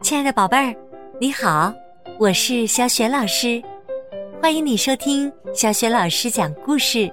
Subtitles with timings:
[0.00, 0.74] 亲爱的宝贝儿，
[1.20, 1.72] 你好，
[2.18, 3.62] 我是小雪老师，
[4.40, 7.10] 欢迎你收听小雪老师讲故事，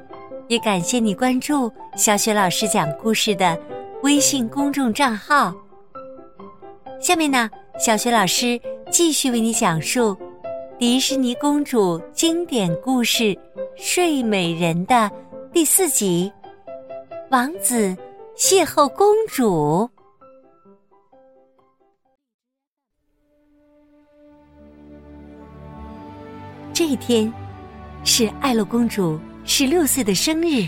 [0.47, 3.57] 也感谢你关注小雪老师讲故事的
[4.04, 5.54] 微信公众账号。
[7.00, 7.50] 下面呢，
[7.80, 8.59] 小雪老师
[8.91, 10.18] 继续为你讲述
[10.77, 13.23] 迪士尼公主经典故事
[13.77, 15.09] 《睡美人》的
[15.54, 16.32] 第四集
[17.30, 17.96] 《王子
[18.36, 19.89] 邂逅公主》。
[26.79, 27.29] 这一天
[28.05, 30.65] 是爱洛公主十六岁的生日。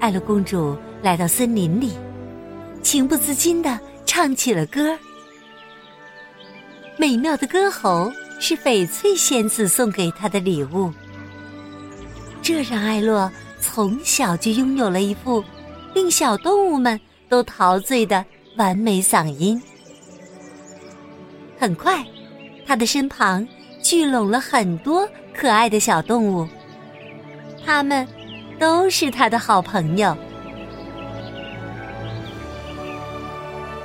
[0.00, 1.92] 爱洛公主来到森林里，
[2.82, 4.98] 情不自禁的唱起了歌。
[6.96, 10.92] 美妙的歌喉是翡翠仙子送给她的礼物，
[12.42, 13.30] 这让艾洛
[13.60, 15.44] 从小就拥有了一副
[15.94, 18.24] 令小动物们都陶醉的
[18.56, 19.62] 完美嗓音。
[21.56, 22.04] 很快，
[22.66, 23.46] 他的身旁。
[23.88, 26.46] 聚拢了很多可爱的小动物，
[27.64, 28.06] 它们
[28.60, 30.14] 都是他的好朋友。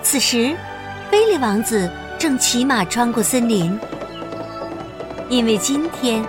[0.02, 0.54] 此时，
[1.09, 3.80] 菲利王子正骑马穿过森林，
[5.30, 6.22] 因为今天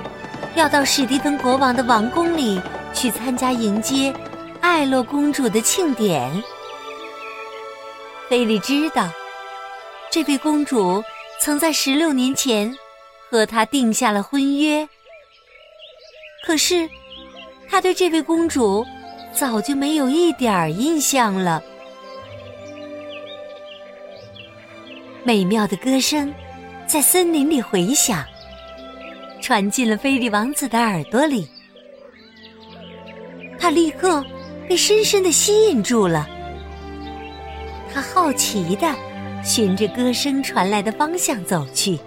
[0.55, 2.61] 要到史蒂芬国王的王宫里
[2.93, 4.15] 去参加迎接
[4.61, 6.31] 艾洛公主的庆典。
[8.29, 9.09] 菲利知道，
[10.13, 11.03] 这位公主
[11.41, 12.73] 曾在十六年前。
[13.35, 14.89] 和他定下了婚约，
[16.47, 16.89] 可是
[17.69, 18.87] 他对这位公主
[19.33, 21.61] 早就没有一点儿印象了。
[25.25, 26.33] 美妙的歌声
[26.87, 28.25] 在森林里回响，
[29.43, 31.49] 传进了菲利王子的耳朵里，
[33.59, 34.25] 他立刻
[34.69, 36.29] 被深深的吸引住了。
[37.93, 38.95] 他好奇的
[39.43, 41.99] 循着歌声传来的方向走去。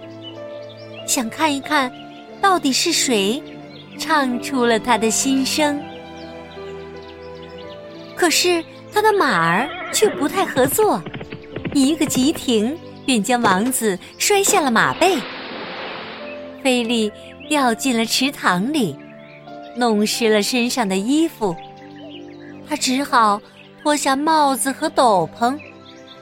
[1.08, 1.90] 想看一看，
[2.38, 3.42] 到底是谁
[3.98, 5.80] 唱出了他的心声？
[8.14, 11.02] 可是他的马儿却不太合作，
[11.72, 12.76] 一个急停
[13.06, 15.16] 便将王子摔下了马背。
[16.62, 17.10] 菲利
[17.48, 18.94] 掉进了池塘里，
[19.74, 21.56] 弄湿了身上的衣服。
[22.68, 23.40] 他只好
[23.82, 25.58] 脱下帽子和斗篷，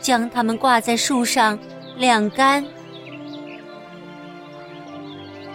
[0.01, 1.59] 将它们挂在树上
[1.97, 2.65] 晾干。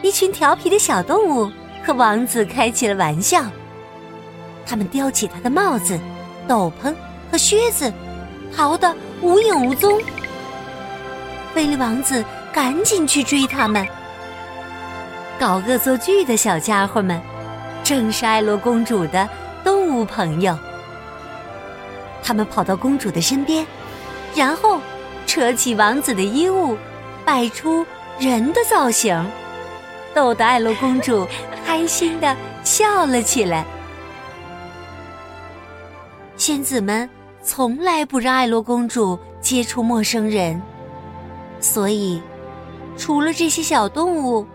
[0.01, 1.51] 一群调皮的小动物
[1.85, 3.43] 和王子开起了玩笑，
[4.65, 5.99] 他们叼起他的帽子、
[6.47, 6.93] 斗篷
[7.31, 7.91] 和靴子，
[8.55, 10.01] 逃得无影无踪。
[11.53, 13.87] 菲利王子赶紧去追他们。
[15.39, 17.21] 搞恶作剧的小家伙们，
[17.83, 19.27] 正是艾罗公主的
[19.63, 20.57] 动物朋友。
[22.23, 23.65] 他们跑到公主的身边，
[24.35, 24.79] 然后
[25.27, 26.77] 扯起王子的衣物，
[27.25, 27.85] 摆出
[28.19, 29.23] 人的造型。
[30.13, 31.25] 逗得艾洛公主
[31.65, 33.65] 开心的笑了起来。
[36.35, 37.09] 仙子们
[37.43, 40.61] 从来不让艾洛公主接触陌生人，
[41.59, 42.21] 所以
[42.97, 44.45] 除了这些小动物，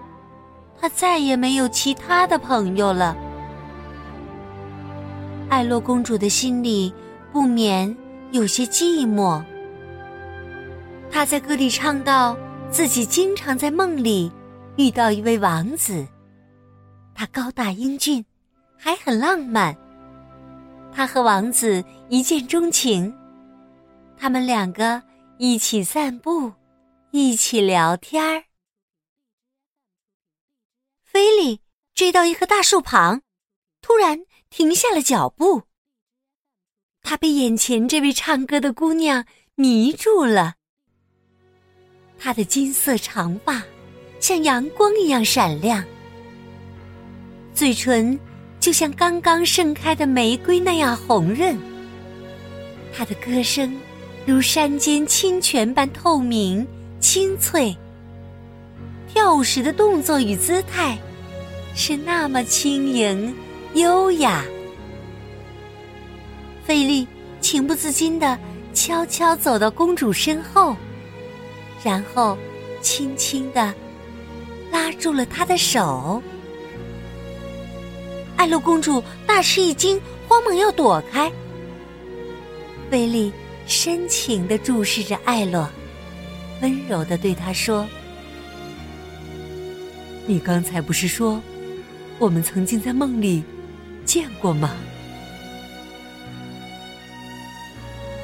[0.81, 3.17] 她再也没有其他的朋友了。
[5.49, 6.93] 艾洛公主的心里
[7.33, 7.97] 不免
[8.33, 9.43] 有些寂寞。
[11.11, 12.37] 她在歌里唱道
[12.69, 14.31] ：“自己经常在梦里。”
[14.77, 16.07] 遇到一位王子，
[17.15, 18.25] 他高大英俊，
[18.77, 19.75] 还很浪漫。
[20.93, 23.15] 他和王子一见钟情，
[24.19, 25.03] 他们两个
[25.39, 26.53] 一起散步，
[27.11, 28.45] 一起聊天儿。
[31.05, 31.63] 菲利
[31.95, 33.23] 追到一棵大树旁，
[33.81, 35.63] 突然停下了脚步。
[37.01, 40.57] 他被眼前这位唱歌的姑娘迷住了，
[42.19, 43.63] 她的金色长发。
[44.19, 45.85] 像阳光一样闪亮，
[47.55, 48.19] 嘴唇
[48.59, 51.57] 就像刚刚盛开的玫瑰那样红润。
[52.93, 53.77] 她的歌声
[54.25, 56.67] 如山间清泉般透明
[56.99, 57.77] 清脆，
[59.07, 60.99] 跳舞时的动作与姿态
[61.75, 63.33] 是那么轻盈
[63.75, 64.45] 优雅。
[66.65, 67.07] 菲利
[67.41, 68.37] 情不自禁的
[68.75, 70.75] 悄悄走到公主身后，
[71.85, 72.37] 然后
[72.81, 73.73] 轻轻的。
[74.77, 76.23] 拉住了他的手，
[78.37, 81.33] 艾洛公主大吃一惊，慌忙要躲开。
[82.91, 83.33] 菲利
[83.67, 85.67] 深情的注视着艾洛，
[86.61, 87.89] 温柔的对他说
[90.29, 91.41] ：“你刚才不是说，
[92.19, 93.43] 我们曾经在梦里
[94.05, 94.77] 见过吗？”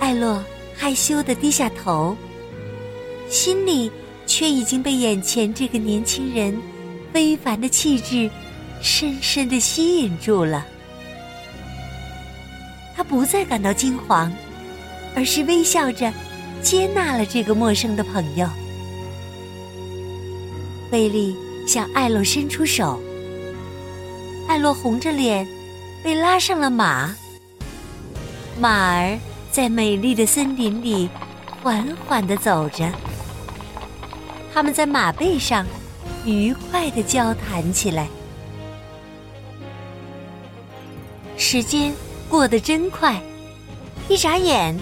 [0.00, 0.44] 艾洛
[0.76, 2.14] 害羞的低下头，
[3.30, 3.90] 心里
[4.26, 6.56] 却已经被眼前这个年轻人
[7.12, 8.30] 非凡的气质
[8.80, 10.66] 深深的吸引住了。
[12.94, 14.32] 他不再感到惊慌，
[15.14, 16.12] 而是微笑着
[16.62, 18.48] 接纳了这个陌生的朋友。
[20.90, 21.34] 威利
[21.66, 23.00] 向艾洛伸出手，
[24.48, 25.46] 艾洛红着脸
[26.04, 27.14] 被拉上了马。
[28.60, 29.18] 马儿
[29.50, 31.08] 在美丽的森林里
[31.62, 32.92] 缓缓的走着，
[34.52, 35.66] 他们在马背上
[36.24, 38.06] 愉快的交谈起来。
[41.36, 41.92] 时间
[42.28, 43.20] 过得真快，
[44.08, 44.76] 一眨眼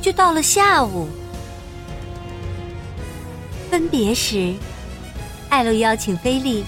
[0.00, 1.08] 就到了下午。
[3.70, 4.54] 分别时，
[5.48, 6.64] 艾洛邀请菲利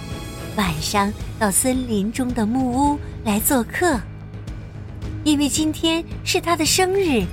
[0.56, 4.00] 晚上到森林中的木屋来做客。
[5.24, 7.24] 因为今天是他的生日，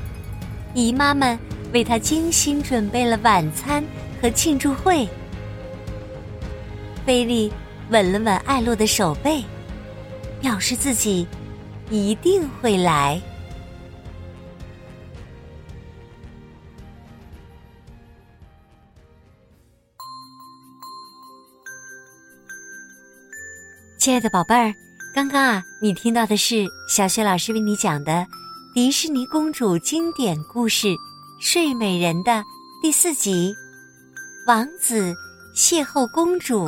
[0.73, 1.37] 姨妈们
[1.73, 3.83] 为他精心准备了晚餐
[4.25, 5.07] 和庆祝会。
[7.05, 7.53] 菲利
[7.91, 9.43] 吻了吻艾洛的手背，
[10.41, 11.27] 表示自己
[11.91, 13.21] 一定会来。
[23.99, 24.73] 亲爱的宝贝儿。
[25.13, 28.25] 刚刚啊，你听到的是小雪老师为你讲的
[28.73, 30.87] 迪士尼公主经典故事
[31.39, 32.43] 《睡美人》的
[32.81, 33.55] 第四集
[34.45, 35.11] 《王子
[35.55, 36.63] 邂逅公主》。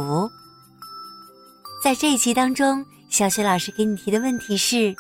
[1.84, 4.96] 在这一集当中，小雪老师给你提的问题是：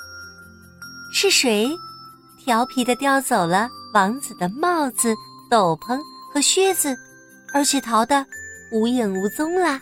[1.12, 1.76] 是谁
[2.38, 5.16] 调皮的叼走了王子的帽子、
[5.50, 6.00] 斗篷
[6.32, 6.96] 和靴子，
[7.52, 8.24] 而且逃得
[8.72, 9.82] 无影无踪啦？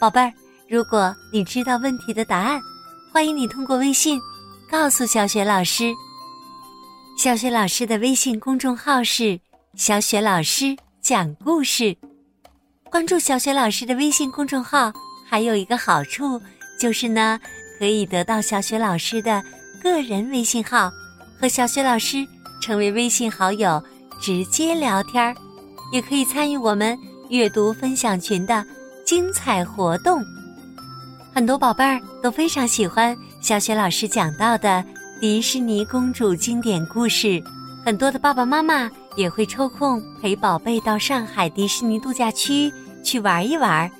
[0.00, 0.32] 宝贝儿。
[0.68, 2.62] 如果你知道问题的答案，
[3.12, 4.20] 欢迎你通过微信
[4.70, 5.92] 告诉小雪老师。
[7.18, 9.40] 小雪老师的微信公众号是
[9.74, 11.96] “小雪老师讲故事”。
[12.90, 14.92] 关注小雪老师的微信公众号
[15.28, 16.40] 还有一个好处，
[16.78, 17.38] 就是呢，
[17.78, 19.42] 可以得到小雪老师的
[19.82, 20.90] 个人微信号，
[21.40, 22.26] 和小雪老师
[22.60, 23.82] 成为微信好友，
[24.20, 25.34] 直接聊天儿，
[25.92, 26.98] 也可以参与我们
[27.28, 28.64] 阅读分享群的
[29.06, 30.20] 精彩活动。
[31.32, 34.84] 很多宝贝儿都非常喜欢小雪老师讲到的
[35.20, 37.40] 迪士尼公主经典故事，
[37.84, 42.72] 很多的爸爸妈妈也会抽空陪宝贝到上海迪士尼度假区
[43.04, 43.90] 去玩一玩。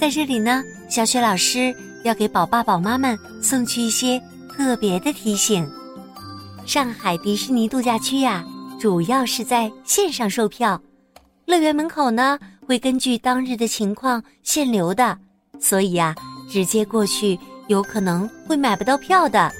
[0.00, 1.72] 在这里呢，小雪老师
[2.02, 5.64] 要给宝爸宝妈们送去一些特别的提醒：
[6.66, 8.44] 上海迪士尼度假区呀，
[8.80, 10.82] 主要是在线上售票，
[11.46, 15.16] 乐园门口呢会根据当日的情况限流的，
[15.60, 16.12] 所以呀。
[16.50, 19.52] 直接过去有可能会买不到票的，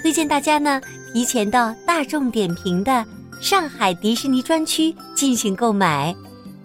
[0.00, 0.80] 推荐大家呢
[1.12, 3.04] 提前到大众点评的
[3.44, 6.16] 上海迪士尼专区进行购买，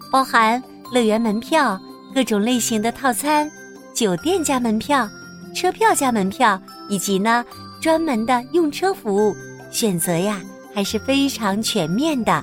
[0.10, 1.78] 包含乐园门票、
[2.16, 3.52] 各种类型的套餐、
[3.94, 5.06] 酒店加门票、
[5.54, 7.44] 车票加门票，以及呢
[7.82, 9.36] 专门的用车服务，
[9.70, 10.42] 选择呀
[10.74, 12.42] 还是非常全面的。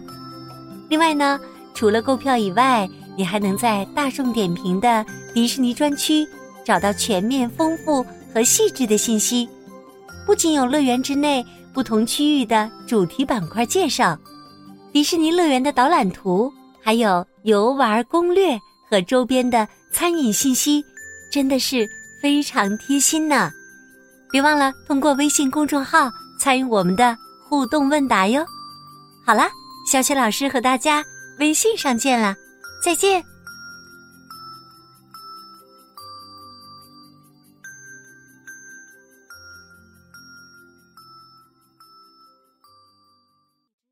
[0.91, 1.41] 另外呢，
[1.73, 2.87] 除了购票以外，
[3.17, 6.29] 你还能在大众点评的迪士尼专区。
[6.63, 8.05] 找到全面、丰富
[8.35, 9.49] 和细致的信息，
[10.27, 14.19] 不仅有乐园之内不同区域的主题板块介绍，
[14.93, 16.53] 迪士尼乐园的导览图，
[16.83, 18.59] 还有游玩攻略
[18.91, 20.85] 和周边的餐饮信息，
[21.31, 21.89] 真的是
[22.21, 23.51] 非常贴心呢。
[24.33, 27.17] 别忘了通过微信公众号参与我们的
[27.49, 28.45] 互动问答哟。
[29.25, 29.49] 好啦，
[29.91, 31.05] 小雪老师和大家
[31.39, 32.35] 微信上见了，
[32.83, 33.36] 再见。